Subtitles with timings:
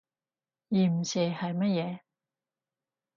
[0.71, 1.99] 鹽蛇係乜嘢？